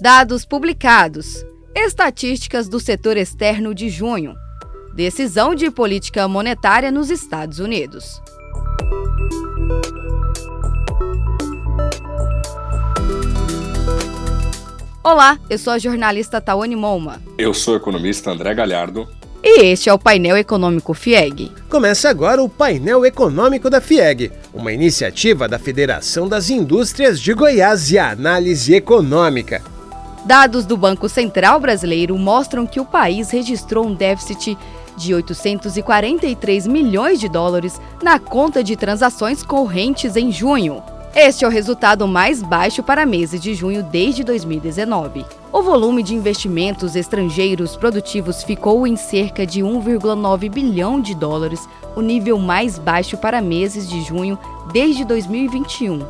Dados 0.00 0.44
publicados. 0.44 1.44
Estatísticas 1.74 2.68
do 2.68 2.80
setor 2.80 3.16
externo 3.16 3.74
de 3.74 3.88
junho. 3.88 4.34
Decisão 4.94 5.54
de 5.54 5.70
política 5.70 6.26
monetária 6.26 6.90
nos 6.90 7.10
Estados 7.10 7.58
Unidos. 7.58 8.20
Olá, 15.02 15.38
eu 15.48 15.58
sou 15.58 15.72
a 15.72 15.78
jornalista 15.78 16.40
Tawane 16.40 16.76
Moma. 16.76 17.20
Eu 17.36 17.52
sou 17.52 17.74
o 17.74 17.76
economista 17.76 18.30
André 18.30 18.54
Galhardo. 18.54 19.08
E 19.52 19.64
este 19.64 19.88
é 19.88 19.92
o 19.92 19.98
painel 19.98 20.36
econômico 20.36 20.94
FIEG. 20.94 21.50
Começa 21.68 22.08
agora 22.08 22.40
o 22.40 22.48
painel 22.48 23.04
econômico 23.04 23.68
da 23.68 23.80
FIEG, 23.80 24.30
uma 24.54 24.72
iniciativa 24.72 25.48
da 25.48 25.58
Federação 25.58 26.28
das 26.28 26.50
Indústrias 26.50 27.20
de 27.20 27.34
Goiás 27.34 27.90
e 27.90 27.98
Análise 27.98 28.72
Econômica. 28.72 29.60
Dados 30.24 30.64
do 30.64 30.76
Banco 30.76 31.08
Central 31.08 31.58
Brasileiro 31.58 32.16
mostram 32.16 32.64
que 32.64 32.78
o 32.78 32.84
país 32.84 33.32
registrou 33.32 33.84
um 33.84 33.92
déficit 33.92 34.56
de 34.96 35.12
843 35.14 36.68
milhões 36.68 37.18
de 37.18 37.28
dólares 37.28 37.80
na 38.00 38.20
conta 38.20 38.62
de 38.62 38.76
transações 38.76 39.42
correntes 39.42 40.14
em 40.14 40.30
junho. 40.30 40.80
Este 41.12 41.44
é 41.44 41.48
o 41.48 41.50
resultado 41.50 42.06
mais 42.06 42.40
baixo 42.40 42.84
para 42.84 43.04
meses 43.04 43.42
de 43.42 43.52
junho 43.56 43.82
desde 43.82 44.22
2019. 44.22 45.24
O 45.52 45.62
volume 45.62 46.04
de 46.04 46.14
investimentos 46.14 46.94
estrangeiros 46.94 47.74
produtivos 47.74 48.44
ficou 48.44 48.86
em 48.86 48.94
cerca 48.94 49.44
de 49.44 49.62
1,9 49.62 50.48
bilhão 50.48 51.00
de 51.00 51.12
dólares, 51.12 51.68
o 51.96 52.00
nível 52.00 52.38
mais 52.38 52.78
baixo 52.78 53.16
para 53.16 53.42
meses 53.42 53.88
de 53.88 54.00
junho 54.00 54.38
desde 54.72 55.04
2021. 55.04 56.06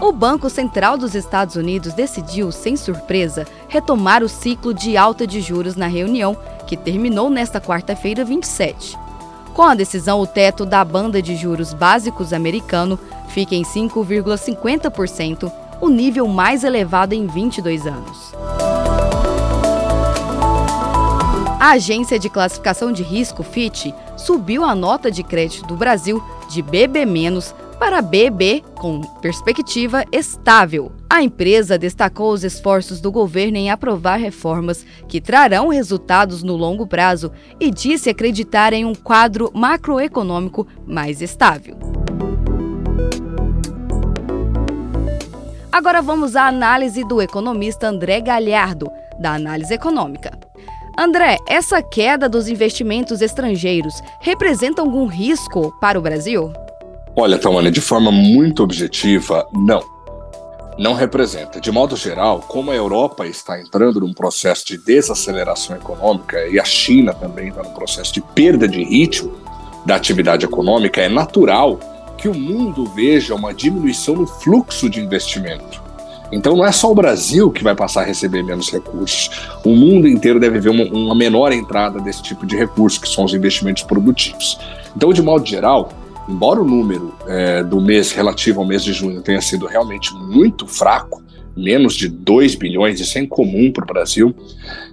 O 0.00 0.10
Banco 0.10 0.48
Central 0.48 0.96
dos 0.96 1.14
Estados 1.14 1.54
Unidos 1.54 1.92
decidiu, 1.92 2.50
sem 2.50 2.76
surpresa, 2.76 3.46
retomar 3.68 4.22
o 4.22 4.28
ciclo 4.28 4.72
de 4.72 4.96
alta 4.96 5.26
de 5.26 5.42
juros 5.42 5.76
na 5.76 5.88
reunião, 5.88 6.34
que 6.66 6.78
terminou 6.78 7.28
nesta 7.28 7.60
quarta-feira 7.60 8.24
27. 8.24 8.96
Com 9.52 9.62
a 9.62 9.74
decisão, 9.74 10.20
o 10.20 10.26
teto 10.26 10.64
da 10.64 10.82
banda 10.82 11.20
de 11.20 11.36
juros 11.36 11.74
básicos 11.74 12.32
americano 12.32 12.98
fica 13.28 13.54
em 13.54 13.64
5,50%, 13.64 15.52
o 15.80 15.88
nível 15.88 16.26
mais 16.26 16.64
elevado 16.64 17.14
em 17.14 17.26
22 17.26 17.86
anos. 17.86 18.32
A 21.58 21.70
agência 21.70 22.18
de 22.18 22.28
classificação 22.28 22.92
de 22.92 23.02
risco 23.02 23.42
Fitch 23.42 23.86
subiu 24.16 24.64
a 24.64 24.74
nota 24.74 25.10
de 25.10 25.22
crédito 25.22 25.66
do 25.66 25.74
Brasil 25.74 26.22
de 26.48 26.62
BB- 26.62 27.04
para 27.78 28.00
BB 28.00 28.62
com 28.74 29.00
perspectiva 29.20 30.04
estável. 30.10 30.92
A 31.10 31.22
empresa 31.22 31.78
destacou 31.78 32.32
os 32.32 32.44
esforços 32.44 33.00
do 33.00 33.12
governo 33.12 33.56
em 33.56 33.70
aprovar 33.70 34.16
reformas 34.16 34.86
que 35.08 35.20
trarão 35.20 35.68
resultados 35.68 36.42
no 36.42 36.56
longo 36.56 36.86
prazo 36.86 37.32
e 37.60 37.70
disse 37.70 38.08
acreditar 38.08 38.72
em 38.72 38.84
um 38.84 38.94
quadro 38.94 39.50
macroeconômico 39.54 40.66
mais 40.86 41.20
estável. 41.20 41.76
Agora 45.76 46.00
vamos 46.00 46.34
à 46.36 46.46
análise 46.46 47.04
do 47.04 47.20
economista 47.20 47.86
André 47.88 48.18
Galhardo, 48.22 48.90
da 49.18 49.34
Análise 49.34 49.74
Econômica. 49.74 50.30
André, 50.98 51.36
essa 51.46 51.82
queda 51.82 52.30
dos 52.30 52.48
investimentos 52.48 53.20
estrangeiros 53.20 54.00
representa 54.22 54.80
algum 54.80 55.04
risco 55.04 55.76
para 55.78 55.98
o 55.98 56.00
Brasil? 56.00 56.50
Olha, 57.14 57.38
Tawana, 57.38 57.70
de 57.70 57.82
forma 57.82 58.10
muito 58.10 58.62
objetiva, 58.62 59.46
não. 59.52 59.82
Não 60.78 60.94
representa. 60.94 61.60
De 61.60 61.70
modo 61.70 61.94
geral, 61.94 62.40
como 62.48 62.70
a 62.70 62.74
Europa 62.74 63.26
está 63.26 63.60
entrando 63.60 64.00
num 64.00 64.14
processo 64.14 64.64
de 64.66 64.78
desaceleração 64.78 65.76
econômica 65.76 66.38
e 66.48 66.58
a 66.58 66.64
China 66.64 67.12
também 67.12 67.48
está 67.48 67.62
num 67.62 67.74
processo 67.74 68.14
de 68.14 68.22
perda 68.22 68.66
de 68.66 68.82
ritmo 68.82 69.38
da 69.84 69.94
atividade 69.94 70.46
econômica, 70.46 71.02
é 71.02 71.08
natural 71.10 71.78
que 72.16 72.28
o 72.28 72.34
mundo 72.34 72.84
veja 72.86 73.34
uma 73.34 73.52
diminuição 73.52 74.16
no 74.16 74.26
fluxo 74.26 74.88
de 74.88 75.00
investimento. 75.00 75.86
Então 76.32 76.56
não 76.56 76.64
é 76.64 76.72
só 76.72 76.90
o 76.90 76.94
Brasil 76.94 77.50
que 77.50 77.62
vai 77.62 77.74
passar 77.74 78.02
a 78.02 78.04
receber 78.04 78.42
menos 78.42 78.70
recursos. 78.70 79.30
O 79.64 79.70
mundo 79.70 80.08
inteiro 80.08 80.40
deve 80.40 80.58
ver 80.58 80.70
uma, 80.70 80.84
uma 80.84 81.14
menor 81.14 81.52
entrada 81.52 82.00
desse 82.00 82.22
tipo 82.22 82.44
de 82.44 82.56
recursos, 82.56 82.98
que 82.98 83.08
são 83.08 83.24
os 83.24 83.34
investimentos 83.34 83.82
produtivos. 83.84 84.58
Então, 84.96 85.12
de 85.12 85.22
modo 85.22 85.46
geral, 85.46 85.92
embora 86.28 86.60
o 86.60 86.64
número 86.64 87.14
é, 87.28 87.62
do 87.62 87.80
mês 87.80 88.10
relativo 88.10 88.60
ao 88.60 88.66
mês 88.66 88.82
de 88.82 88.92
junho 88.92 89.22
tenha 89.22 89.40
sido 89.40 89.66
realmente 89.66 90.12
muito 90.14 90.66
fraco, 90.66 91.22
menos 91.56 91.94
de 91.94 92.08
2 92.08 92.54
bilhões, 92.56 93.00
isso 93.00 93.16
é 93.16 93.20
incomum 93.20 93.70
para 93.70 93.84
o 93.84 93.86
Brasil, 93.86 94.34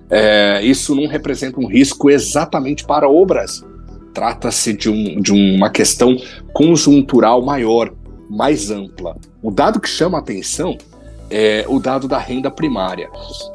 é, 0.10 0.62
isso 0.64 0.96
não 0.96 1.08
representa 1.08 1.60
um 1.60 1.68
risco 1.68 2.10
exatamente 2.10 2.86
para 2.86 3.08
o 3.08 3.26
Brasil. 3.26 3.73
Trata-se 4.14 4.74
de, 4.74 4.90
um, 4.90 5.20
de 5.20 5.32
uma 5.32 5.70
questão 5.70 6.16
conjuntural 6.54 7.42
maior, 7.42 7.92
mais 8.30 8.70
ampla. 8.70 9.16
O 9.42 9.52
dado 9.52 9.80
que 9.80 9.90
chama 9.90 10.18
a 10.18 10.22
atenção 10.22 10.78
é 11.30 11.66
o 11.68 11.80
dado 11.80 12.08
da 12.08 12.20
renda 12.20 12.52
primária. 12.52 13.10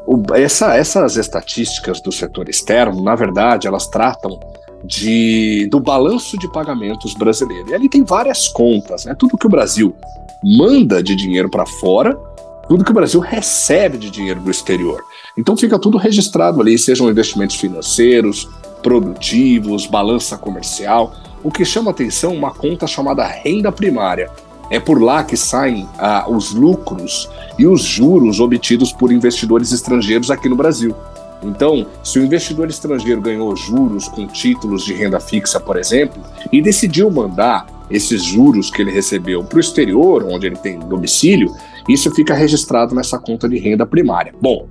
O, 0.07 0.23
essa, 0.35 0.77
essas 0.77 1.17
estatísticas 1.17 2.01
do 2.03 2.11
setor 2.11 2.49
externo, 2.49 3.03
na 3.03 3.15
verdade, 3.15 3.69
elas 3.69 3.87
tratam 3.87 4.39
de, 4.85 5.69
do 5.71 5.81
balanço 5.81 6.39
de 6.39 6.51
pagamentos 6.51 7.15
brasileiro. 7.15 7.71
E 7.71 7.75
ali 7.75 7.89
tem 7.89 8.05
várias 8.05 8.49
contas, 8.49 9.05
né? 9.05 9.15
Tudo 9.15 9.39
que 9.39 9.47
o 9.47 9.51
Brasil 9.51 9.95
manda 10.43 11.03
de 11.03 11.15
dinheiro 11.17 11.49
para 11.49 11.67
fora, 11.67 12.17
tudo 12.69 12.85
que 12.85 12.91
o 12.91 12.95
Brasil 12.95 13.21
recebe 13.21 13.97
de 13.97 14.11
dinheiro 14.11 14.41
do 14.41 14.51
exterior. 14.51 15.03
Então 15.37 15.57
fica 15.57 15.79
tudo 15.79 15.99
registrado 15.99 16.61
ali, 16.61 16.79
sejam 16.79 17.09
investimentos 17.09 17.57
financeiros, 17.57 18.49
produtivos, 18.83 19.87
balança 19.87 20.37
comercial. 20.37 21.15
O 21.43 21.51
que 21.51 21.65
chama 21.65 21.91
atenção 21.91 22.33
é 22.33 22.37
uma 22.37 22.51
conta 22.53 22.87
chamada 22.87 23.27
renda 23.27 23.71
primária. 23.71 24.31
É 24.71 24.79
por 24.79 25.01
lá 25.01 25.25
que 25.25 25.37
saem 25.37 25.89
ah, 25.99 26.27
os 26.29 26.53
lucros 26.53 27.29
e 27.59 27.67
os 27.67 27.83
juros 27.83 28.39
obtidos 28.41 28.93
por 28.93 29.11
investidores 29.11 29.73
estrangeiros 29.73 30.31
aqui 30.31 30.49
no 30.49 30.57
Brasil. 30.57 30.95
Então, 31.43 31.87
se 32.03 32.19
o 32.19 32.25
investidor 32.25 32.69
estrangeiro 32.69 33.21
ganhou 33.21 33.55
juros 33.55 34.09
com 34.09 34.27
títulos 34.27 34.85
de 34.85 34.93
renda 34.93 35.21
fixa, 35.21 35.61
por 35.61 35.77
exemplo, 35.77 36.21
e 36.53 36.61
decidiu 36.61 37.11
mandar 37.11 37.67
esses 37.91 38.23
juros 38.23 38.71
que 38.71 38.83
ele 38.83 38.91
recebeu 38.91 39.43
para 39.45 39.57
o 39.57 39.61
exterior, 39.61 40.25
onde 40.25 40.47
ele 40.47 40.57
tem 40.57 40.79
domicílio, 40.79 41.55
isso 41.89 42.11
fica 42.11 42.35
registrado 42.35 42.95
nessa 42.95 43.19
conta 43.19 43.49
de 43.49 43.59
renda 43.59 43.87
primária. 43.87 44.35
Bom, 44.41 44.69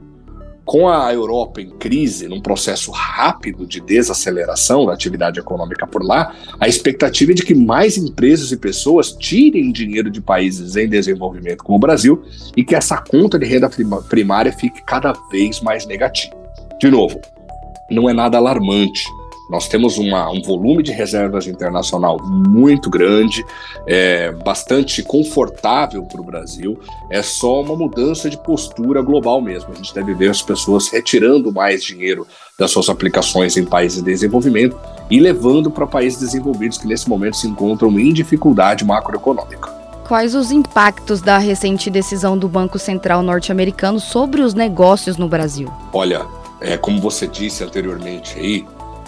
com 0.67 0.89
a 0.89 1.13
Europa 1.13 1.61
em 1.61 1.69
crise, 1.69 2.27
num 2.27 2.41
processo 2.41 2.91
rápido 2.91 3.65
de 3.65 3.79
desaceleração 3.79 4.85
da 4.85 4.91
atividade 4.91 5.39
econômica 5.39 5.87
por 5.87 6.03
lá, 6.03 6.35
a 6.59 6.67
expectativa 6.67 7.31
é 7.31 7.35
de 7.35 7.43
que 7.43 7.55
mais 7.55 7.97
empresas 7.97 8.51
e 8.51 8.57
pessoas 8.57 9.13
tirem 9.13 9.71
dinheiro 9.71 10.11
de 10.11 10.19
países 10.19 10.75
em 10.75 10.89
desenvolvimento 10.89 11.63
como 11.63 11.77
o 11.77 11.79
Brasil 11.79 12.21
e 12.55 12.65
que 12.65 12.75
essa 12.75 12.97
conta 12.97 13.39
de 13.39 13.45
renda 13.45 13.69
primária 14.09 14.51
fique 14.51 14.83
cada 14.85 15.13
vez 15.31 15.61
mais 15.61 15.87
negativa. 15.87 16.35
De 16.81 16.91
novo, 16.91 17.21
não 17.89 18.09
é 18.09 18.13
nada 18.13 18.37
alarmante. 18.37 19.05
Nós 19.49 19.67
temos 19.67 19.97
uma, 19.97 20.29
um 20.29 20.41
volume 20.41 20.83
de 20.83 20.91
reservas 20.91 21.47
internacional 21.47 22.17
muito 22.21 22.89
grande, 22.89 23.45
é, 23.85 24.31
bastante 24.31 25.01
confortável 25.01 26.03
para 26.03 26.19
o 26.19 26.23
Brasil. 26.23 26.77
É 27.09 27.21
só 27.21 27.61
uma 27.61 27.75
mudança 27.75 28.29
de 28.29 28.37
postura 28.37 29.01
global 29.01 29.41
mesmo. 29.41 29.71
A 29.71 29.75
gente 29.75 29.93
deve 29.93 30.13
ver 30.13 30.29
as 30.29 30.41
pessoas 30.41 30.89
retirando 30.89 31.51
mais 31.51 31.83
dinheiro 31.83 32.27
das 32.59 32.71
suas 32.71 32.89
aplicações 32.89 33.55
em 33.55 33.63
países 33.63 34.03
de 34.03 34.11
desenvolvimento 34.11 34.77
e 35.09 35.19
levando 35.19 35.71
para 35.71 35.87
países 35.87 36.19
desenvolvidos 36.19 36.77
que 36.77 36.87
nesse 36.87 37.07
momento 37.07 37.37
se 37.37 37.47
encontram 37.47 37.97
em 37.97 38.11
dificuldade 38.11 38.83
macroeconômica. 38.83 39.77
Quais 40.07 40.35
os 40.35 40.51
impactos 40.51 41.21
da 41.21 41.37
recente 41.37 41.89
decisão 41.89 42.37
do 42.37 42.47
Banco 42.47 42.79
Central 42.79 43.21
norte-americano 43.21 43.99
sobre 43.99 44.41
os 44.41 44.53
negócios 44.53 45.17
no 45.17 45.27
Brasil? 45.27 45.71
Olha, 45.93 46.25
é, 46.61 46.77
como 46.77 46.99
você 46.99 47.27
disse 47.27 47.63
anteriormente 47.63 48.39
aí, 48.39 48.65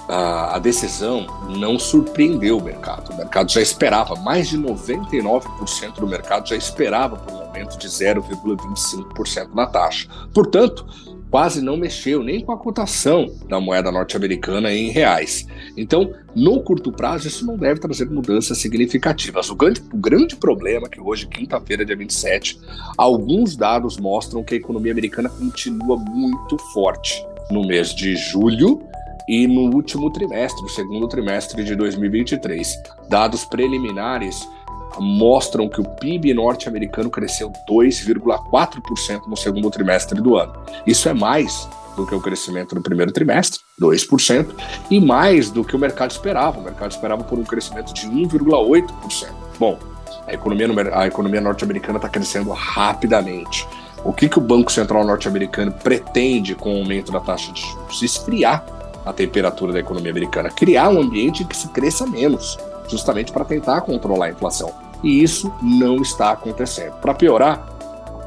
a, 0.10 0.56
a, 0.56 0.60
decisão 0.60 1.28
não 1.56 1.78
surpreendeu 1.78 2.58
o 2.58 2.64
mercado. 2.64 3.14
O 3.14 3.18
mercado 3.18 3.52
já 3.52 3.62
esperava, 3.62 4.16
mais 4.16 4.50
de 4.50 4.58
99% 4.58 6.00
do 6.00 6.08
mercado 6.08 6.50
já 6.50 6.56
esperava 6.56 7.16
por 7.16 7.34
um 7.34 7.42
aumento 7.42 7.78
de 7.78 7.88
0,25% 7.88 9.54
na 9.54 9.68
taxa. 9.68 10.08
Portanto, 10.34 10.84
quase 11.30 11.62
não 11.62 11.78
mexeu 11.78 12.24
nem 12.24 12.44
com 12.44 12.52
a 12.52 12.58
cotação 12.58 13.32
da 13.48 13.60
moeda 13.60 13.92
norte-americana 13.92 14.74
em 14.74 14.90
reais. 14.90 15.46
Então, 15.78 16.12
no 16.36 16.62
curto 16.64 16.92
prazo, 16.92 17.28
isso 17.28 17.46
não 17.46 17.56
deve 17.56 17.80
trazer 17.80 18.10
mudanças 18.10 18.58
significativas. 18.58 19.52
O 19.52 19.56
grande, 19.56 19.84
o 19.94 19.98
grande 19.98 20.36
problema 20.36 20.88
é 20.88 20.90
que 20.90 21.00
hoje, 21.00 21.28
quinta-feira, 21.28 21.86
dia 21.86 21.96
27, 21.96 22.60
alguns 22.98 23.56
dados 23.56 23.98
mostram 23.98 24.44
que 24.44 24.56
a 24.56 24.58
economia 24.58 24.92
americana 24.92 25.30
continua 25.30 25.98
muito 25.98 26.58
forte 26.74 27.24
no 27.52 27.66
mês 27.66 27.94
de 27.94 28.16
julho 28.16 28.82
e 29.30 29.46
no 29.46 29.72
último 29.76 30.10
trimestre, 30.10 30.66
o 30.66 30.70
segundo 30.70 31.08
trimestre 31.08 31.64
de 31.64 31.76
2023. 31.76 32.82
Dados 33.08 33.46
preliminares 33.46 34.50
mostram 34.98 35.70
que 35.70 35.80
o 35.80 35.84
PIB 35.84 36.34
norte-americano 36.34 37.12
cresceu 37.12 37.54
2,4% 37.70 39.28
no 39.28 39.38
segundo 39.38 39.70
trimestre 39.70 40.20
do 40.20 40.36
ano. 40.36 40.54
Isso 40.86 41.08
é 41.08 41.14
mais 41.14 41.70
do 41.96 42.08
que 42.08 42.16
o 42.16 42.20
crescimento 42.20 42.74
no 42.74 42.82
primeiro 42.82 43.12
trimestre, 43.12 43.60
2%, 43.80 44.48
e 44.90 45.00
mais 45.00 45.52
do 45.52 45.64
que 45.64 45.76
o 45.76 45.80
mercado 45.80 46.10
esperava. 46.10 46.60
O 46.60 46.64
mercado 46.64 46.90
esperava 46.90 47.24
por 47.24 47.38
um 47.38 47.44
crescimento 47.44 47.94
de 47.94 48.08
1,8%. 48.08 49.30
Bom, 49.60 49.78
a 50.26 50.34
economia, 50.34 50.68
a 50.92 51.06
economia 51.06 51.40
norte-americana 51.40 52.00
está 52.00 52.10
crescendo 52.10 52.50
rapidamente. 52.50 53.68
O 54.04 54.12
que, 54.12 54.28
que 54.28 54.40
o 54.40 54.42
Banco 54.42 54.72
Central 54.72 55.06
norte-americano 55.06 55.72
pretende 55.72 56.56
com 56.56 56.74
o 56.74 56.80
aumento 56.80 57.12
da 57.12 57.20
taxa 57.20 57.52
de 57.52 57.62
juros? 57.62 58.02
Esfriar 58.02 58.79
a 59.06 59.14
temperatura 59.14 59.74
da 59.74 59.80
economia 59.80 60.12
americana, 60.12 60.50
criar 60.50 60.90
um 60.90 61.02
ambiente 61.02 61.46
que 61.46 61.56
se 61.56 61.68
cresça 61.70 62.06
menos, 62.06 62.58
justamente 62.88 63.32
para 63.32 63.46
tentar 63.46 63.82
controlar 63.82 64.28
a 64.28 64.32
inflação. 64.32 64.72
E 65.04 65.24
isso 65.24 65.52
não 65.62 66.02
está 66.02 66.32
acontecendo. 66.32 66.94
Para 67.00 67.14
piorar, 67.14 67.78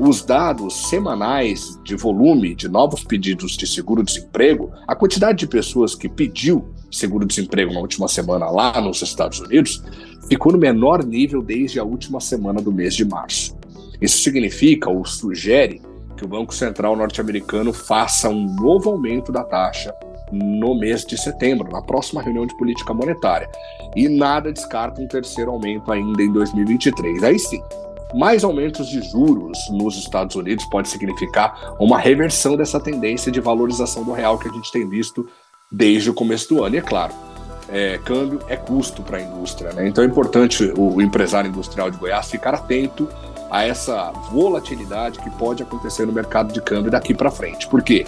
os 0.00 0.22
dados 0.22 0.88
semanais 0.88 1.78
de 1.84 1.94
volume 1.94 2.54
de 2.54 2.68
novos 2.68 3.04
pedidos 3.04 3.56
de 3.56 3.66
seguro-desemprego, 3.66 4.72
a 4.86 4.96
quantidade 4.96 5.38
de 5.38 5.46
pessoas 5.46 5.94
que 5.94 6.08
pediu 6.08 6.64
seguro-desemprego 6.90 7.72
na 7.72 7.80
última 7.80 8.08
semana 8.08 8.50
lá 8.50 8.80
nos 8.80 9.02
Estados 9.02 9.40
Unidos, 9.40 9.82
ficou 10.28 10.52
no 10.52 10.58
menor 10.58 11.04
nível 11.04 11.42
desde 11.42 11.78
a 11.78 11.84
última 11.84 12.20
semana 12.20 12.60
do 12.60 12.72
mês 12.72 12.94
de 12.94 13.04
março. 13.04 13.56
Isso 14.00 14.22
significa 14.22 14.90
ou 14.90 15.04
sugere 15.04 15.80
que 16.16 16.24
o 16.24 16.28
Banco 16.28 16.54
Central 16.54 16.96
norte-americano 16.96 17.72
faça 17.72 18.28
um 18.28 18.54
novo 18.54 18.90
aumento 18.90 19.30
da 19.30 19.44
taxa 19.44 19.94
no 20.32 20.74
mês 20.74 21.04
de 21.04 21.20
setembro, 21.20 21.70
na 21.70 21.82
próxima 21.82 22.22
reunião 22.22 22.46
de 22.46 22.56
política 22.56 22.94
monetária. 22.94 23.48
E 23.94 24.08
nada 24.08 24.52
descarta 24.52 25.00
um 25.00 25.06
terceiro 25.06 25.50
aumento 25.50 25.92
ainda 25.92 26.22
em 26.22 26.32
2023. 26.32 27.22
Aí 27.22 27.38
sim, 27.38 27.62
mais 28.14 28.42
aumentos 28.42 28.88
de 28.88 29.02
juros 29.02 29.58
nos 29.70 29.96
Estados 29.96 30.34
Unidos 30.34 30.64
pode 30.66 30.88
significar 30.88 31.74
uma 31.78 31.98
reversão 31.98 32.56
dessa 32.56 32.80
tendência 32.80 33.30
de 33.30 33.40
valorização 33.40 34.04
do 34.04 34.12
real 34.12 34.38
que 34.38 34.48
a 34.48 34.52
gente 34.52 34.72
tem 34.72 34.88
visto 34.88 35.28
desde 35.70 36.10
o 36.10 36.14
começo 36.14 36.48
do 36.48 36.64
ano. 36.64 36.74
E 36.74 36.78
é 36.78 36.82
claro, 36.82 37.12
é, 37.68 37.98
câmbio 37.98 38.40
é 38.48 38.56
custo 38.56 39.02
para 39.02 39.18
a 39.18 39.20
indústria. 39.22 39.72
Né? 39.72 39.88
Então 39.88 40.04
é 40.04 40.06
importante 40.06 40.72
o, 40.76 41.00
empresário 41.00 41.48
industrial 41.48 41.90
de 41.90 41.96
Goiás 41.96 42.30
ficar 42.30 42.54
atento 42.54 43.08
a 43.50 43.64
essa 43.64 44.10
volatilidade 44.30 45.18
que 45.18 45.30
pode 45.30 45.62
acontecer 45.62 46.06
no 46.06 46.12
mercado 46.12 46.52
de 46.52 46.60
câmbio 46.60 46.90
daqui 46.90 47.14
para 47.14 47.30
frente. 47.30 47.66
Por 47.66 47.82
quê? 47.82 48.06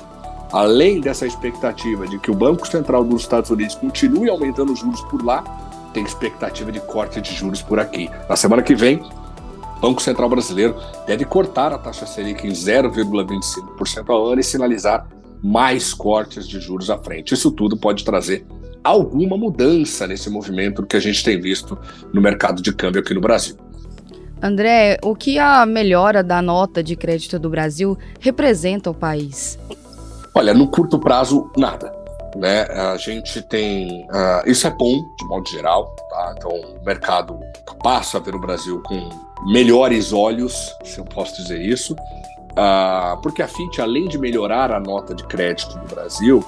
Além 0.54 1.00
dessa 1.00 1.26
expectativa 1.26 2.06
de 2.06 2.16
que 2.16 2.30
o 2.30 2.34
Banco 2.34 2.64
Central 2.64 3.02
dos 3.02 3.22
Estados 3.22 3.50
Unidos 3.50 3.74
continue 3.74 4.30
aumentando 4.30 4.72
os 4.72 4.78
juros 4.78 5.00
por 5.00 5.20
lá, 5.20 5.42
tem 5.92 6.04
expectativa 6.04 6.70
de 6.70 6.78
corte 6.78 7.20
de 7.20 7.34
juros 7.34 7.60
por 7.60 7.80
aqui. 7.80 8.08
Na 8.28 8.36
semana 8.36 8.62
que 8.62 8.72
vem, 8.72 9.02
o 9.78 9.80
Banco 9.80 10.00
Central 10.00 10.28
brasileiro 10.28 10.76
deve 11.08 11.24
cortar 11.24 11.72
a 11.72 11.78
taxa 11.78 12.06
Selic 12.06 12.46
em 12.46 12.52
0,25% 12.52 14.04
ao 14.10 14.28
ano 14.28 14.40
e 14.40 14.44
sinalizar 14.44 15.08
mais 15.42 15.92
cortes 15.92 16.46
de 16.46 16.60
juros 16.60 16.88
à 16.88 16.96
frente. 16.98 17.34
Isso 17.34 17.50
tudo 17.50 17.76
pode 17.76 18.04
trazer 18.04 18.46
alguma 18.84 19.36
mudança 19.36 20.06
nesse 20.06 20.30
movimento 20.30 20.86
que 20.86 20.96
a 20.96 21.00
gente 21.00 21.24
tem 21.24 21.40
visto 21.40 21.76
no 22.12 22.22
mercado 22.22 22.62
de 22.62 22.72
câmbio 22.72 23.00
aqui 23.00 23.12
no 23.12 23.20
Brasil. 23.20 23.56
André, 24.40 24.98
o 25.02 25.16
que 25.16 25.36
a 25.36 25.66
melhora 25.66 26.22
da 26.22 26.40
nota 26.40 26.80
de 26.80 26.94
crédito 26.94 27.40
do 27.40 27.50
Brasil 27.50 27.98
representa 28.20 28.88
ao 28.88 28.94
país? 28.94 29.58
Olha, 30.34 30.52
no 30.52 30.66
curto 30.66 30.98
prazo, 30.98 31.50
nada. 31.56 31.94
Né? 32.36 32.62
A 32.62 32.96
gente 32.96 33.40
tem. 33.40 34.04
Uh, 34.06 34.50
isso 34.50 34.66
é 34.66 34.70
bom, 34.70 35.00
de 35.16 35.24
modo 35.26 35.48
geral. 35.48 35.94
Tá? 36.10 36.34
Então, 36.36 36.50
o 36.50 36.84
mercado 36.84 37.38
passa 37.82 38.18
a 38.18 38.20
ver 38.20 38.34
o 38.34 38.40
Brasil 38.40 38.82
com 38.82 39.08
melhores 39.46 40.12
olhos, 40.12 40.74
se 40.82 40.98
eu 40.98 41.04
posso 41.04 41.36
dizer 41.40 41.60
isso. 41.60 41.94
Uh, 41.94 43.20
porque 43.22 43.42
a 43.42 43.48
FIT, 43.48 43.80
além 43.80 44.08
de 44.08 44.18
melhorar 44.18 44.72
a 44.72 44.80
nota 44.80 45.14
de 45.14 45.24
crédito 45.24 45.78
do 45.78 45.86
Brasil, 45.86 46.44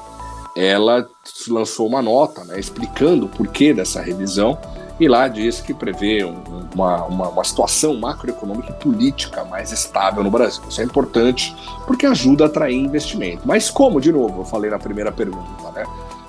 ela 0.56 1.06
lançou 1.48 1.86
uma 1.86 2.02
nota 2.02 2.44
né, 2.44 2.58
explicando 2.58 3.26
o 3.26 3.28
porquê 3.28 3.74
dessa 3.74 4.00
revisão 4.00 4.58
e 4.98 5.08
lá 5.08 5.28
diz 5.28 5.60
que 5.60 5.74
prevê 5.74 6.24
um, 6.24 6.36
uma, 6.74 7.04
uma, 7.04 7.28
uma, 7.28 7.44
situação 7.44 7.94
macroeconômica 7.98 8.70
e 8.70 8.82
política 8.82 9.44
mais 9.44 9.70
estável 9.70 10.24
no 10.24 10.30
Brasil. 10.30 10.62
Isso 10.68 10.80
é 10.80 10.84
importante 10.84 11.54
porque 11.86 12.06
ajuda 12.06 12.44
a 12.44 12.46
atrair 12.46 12.76
investimento. 12.76 13.42
Mas 13.44 13.70
como, 13.70 14.00
de 14.00 14.10
novo, 14.10 14.40
eu 14.40 14.44
falei 14.44 14.70
na 14.70 14.78
primeira 14.78 15.12
pergunta, 15.12 15.70
né? 15.74 15.84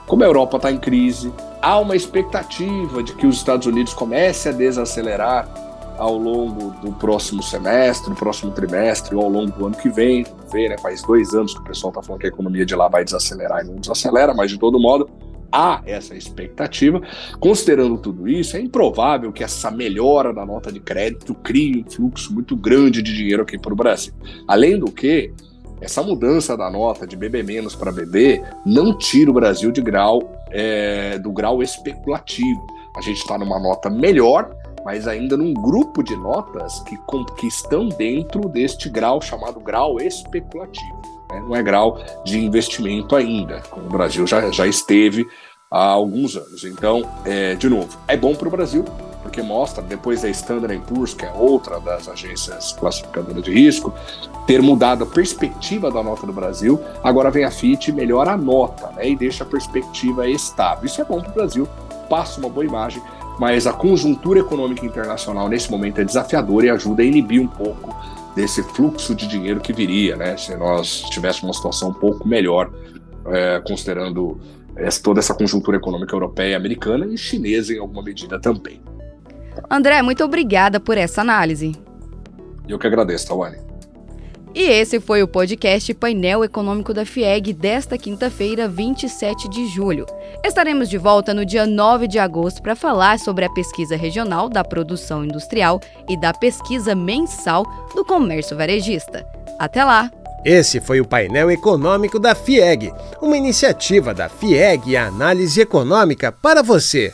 Como 0.05 0.23
a 0.23 0.25
Europa 0.25 0.57
está 0.57 0.71
em 0.71 0.77
crise, 0.77 1.33
há 1.61 1.77
uma 1.79 1.95
expectativa 1.95 3.03
de 3.03 3.13
que 3.13 3.27
os 3.27 3.37
Estados 3.37 3.67
Unidos 3.67 3.93
comecem 3.93 4.51
a 4.51 4.55
desacelerar 4.55 5.47
ao 5.97 6.17
longo 6.17 6.71
do 6.81 6.91
próximo 6.93 7.41
semestre, 7.41 8.09
do 8.09 8.15
próximo 8.15 8.51
trimestre 8.51 9.15
ou 9.15 9.23
ao 9.23 9.29
longo 9.29 9.51
do 9.51 9.65
ano 9.65 9.75
que 9.75 9.89
vem. 9.89 10.23
Vamos 10.23 10.51
ver, 10.51 10.69
né? 10.69 10.77
Faz 10.77 11.01
dois 11.01 11.33
anos 11.33 11.53
que 11.53 11.59
o 11.59 11.63
pessoal 11.63 11.91
está 11.91 12.01
falando 12.01 12.21
que 12.21 12.27
a 12.27 12.29
economia 12.29 12.65
de 12.65 12.75
lá 12.75 12.87
vai 12.87 13.03
desacelerar 13.03 13.65
e 13.65 13.67
não 13.67 13.75
desacelera, 13.75 14.33
mas 14.33 14.51
de 14.51 14.57
todo 14.57 14.79
modo 14.79 15.09
há 15.51 15.81
essa 15.85 16.15
expectativa. 16.15 17.01
Considerando 17.39 17.97
tudo 17.97 18.27
isso, 18.27 18.57
é 18.57 18.59
improvável 18.59 19.31
que 19.31 19.43
essa 19.43 19.71
melhora 19.71 20.33
da 20.33 20.45
nota 20.45 20.71
de 20.71 20.79
crédito 20.79 21.33
crie 21.35 21.85
um 21.85 21.89
fluxo 21.89 22.33
muito 22.33 22.55
grande 22.55 23.01
de 23.01 23.13
dinheiro 23.13 23.43
aqui 23.43 23.57
para 23.57 23.73
o 23.73 23.75
Brasil. 23.75 24.13
Além 24.47 24.79
do 24.79 24.91
que, 24.91 25.31
essa 25.79 26.01
mudança 26.01 26.57
da 26.57 26.69
nota 26.71 27.05
de 27.05 27.15
BB 27.15 27.43
menos 27.43 27.75
para 27.75 27.91
BB 27.91 28.41
não 28.65 28.97
tira 28.97 29.29
o 29.29 29.33
Brasil 29.33 29.71
de 29.71 29.81
grau 29.81 30.31
é, 30.49 31.19
do 31.19 31.31
grau 31.31 31.61
especulativo. 31.61 32.65
A 32.95 33.01
gente 33.01 33.17
está 33.17 33.37
numa 33.37 33.59
nota 33.59 33.89
melhor, 33.89 34.55
mas 34.83 35.07
ainda 35.07 35.37
num 35.37 35.53
grupo 35.53 36.01
de 36.01 36.15
notas 36.15 36.79
que, 36.81 36.97
que 37.37 37.45
estão 37.45 37.89
dentro 37.89 38.49
deste 38.49 38.89
grau 38.89 39.21
chamado 39.21 39.59
grau 39.59 39.99
especulativo 40.01 41.16
né? 41.39 41.45
não 41.47 41.55
é 41.55 41.63
grau 41.63 41.99
de 42.23 42.37
investimento 42.39 43.15
ainda, 43.15 43.61
como 43.69 43.85
o 43.85 43.89
Brasil 43.89 44.25
já, 44.25 44.49
já 44.51 44.67
esteve 44.67 45.27
há 45.71 45.83
alguns 45.83 46.35
anos. 46.35 46.63
Então, 46.63 47.03
é, 47.25 47.55
de 47.55 47.69
novo, 47.69 47.97
é 48.07 48.17
bom 48.17 48.33
para 48.35 48.47
o 48.47 48.51
Brasil, 48.51 48.83
porque 49.21 49.41
mostra, 49.41 49.83
depois 49.83 50.21
da 50.21 50.29
Standard 50.29 50.81
Poor's, 50.87 51.13
que 51.13 51.25
é 51.25 51.31
outra 51.33 51.79
das 51.79 52.07
agências 52.07 52.73
classificadoras 52.73 53.43
de 53.43 53.51
risco, 53.51 53.93
ter 54.45 54.61
mudado 54.61 55.03
a 55.03 55.07
perspectiva 55.07 55.91
da 55.91 56.01
nota 56.01 56.25
do 56.25 56.31
Brasil. 56.31 56.81
Agora 57.03 57.29
vem 57.29 57.43
a 57.43 57.51
FIT 57.51 57.91
melhora 57.91 58.31
a 58.31 58.37
nota 58.37 58.89
né, 58.95 59.09
e 59.09 59.15
deixa 59.15 59.43
a 59.43 59.47
perspectiva 59.47 60.27
estável. 60.29 60.85
Isso 60.85 61.01
é 61.01 61.03
bom 61.03 61.21
para 61.21 61.31
o 61.31 61.33
Brasil, 61.33 61.67
passa 62.09 62.39
uma 62.39 62.49
boa 62.49 62.65
imagem, 62.65 63.01
mas 63.37 63.67
a 63.67 63.73
conjuntura 63.73 64.39
econômica 64.39 64.85
internacional 64.85 65.49
nesse 65.49 65.69
momento 65.69 65.99
é 65.99 66.05
desafiadora 66.05 66.67
e 66.67 66.69
ajuda 66.69 67.01
a 67.01 67.05
inibir 67.05 67.41
um 67.41 67.47
pouco 67.47 67.93
desse 68.37 68.61
fluxo 68.61 69.15
de 69.15 69.27
dinheiro 69.27 69.59
que 69.59 69.73
viria, 69.73 70.15
né? 70.15 70.37
Se 70.37 70.55
nós 70.55 71.01
tivéssemos 71.09 71.43
uma 71.43 71.53
situação 71.53 71.89
um 71.89 71.93
pouco 71.93 72.27
melhor, 72.27 72.71
é, 73.25 73.59
considerando 73.67 74.39
toda 75.03 75.19
essa 75.19 75.33
conjuntura 75.33 75.77
econômica 75.77 76.15
europeia 76.15 76.51
e 76.51 76.55
americana 76.55 77.07
e 77.07 77.17
chinesa 77.17 77.73
em 77.73 77.79
alguma 77.79 78.03
medida 78.03 78.39
também. 78.39 78.79
André, 79.67 80.03
muito 80.03 80.23
obrigada 80.23 80.79
por 80.79 80.99
essa 80.99 81.21
análise. 81.21 81.71
Eu 82.67 82.77
que 82.77 82.85
agradeço, 82.85 83.27
Tawane. 83.27 83.57
E 84.57 84.63
esse 84.63 84.99
foi 84.99 85.21
o 85.21 85.27
podcast 85.27 85.93
Painel 85.93 86.43
Econômico 86.43 86.91
da 86.91 87.05
FIEG 87.05 87.53
desta 87.53 87.95
quinta-feira, 87.95 88.67
27 88.67 89.47
de 89.47 89.67
julho. 89.67 90.03
Estaremos 90.43 90.89
de 90.89 90.97
volta 90.97 91.31
no 91.31 91.45
dia 91.45 91.67
9 91.67 92.07
de 92.07 92.17
agosto 92.17 92.59
para 92.63 92.75
falar 92.75 93.19
sobre 93.19 93.45
a 93.45 93.51
pesquisa 93.51 93.95
regional 93.95 94.49
da 94.49 94.63
produção 94.63 95.23
industrial 95.23 95.79
e 96.09 96.19
da 96.19 96.33
pesquisa 96.33 96.95
mensal 96.95 97.67
do 97.93 98.03
comércio 98.03 98.57
varejista. 98.57 99.23
Até 99.59 99.85
lá! 99.85 100.09
Esse 100.43 100.81
foi 100.81 100.99
o 100.99 101.07
painel 101.07 101.51
econômico 101.51 102.17
da 102.17 102.33
FIEG, 102.33 102.91
uma 103.21 103.37
iniciativa 103.37 104.11
da 104.11 104.27
FIEG 104.27 104.89
e 104.89 104.97
análise 104.97 105.61
econômica 105.61 106.31
para 106.31 106.63
você. 106.63 107.13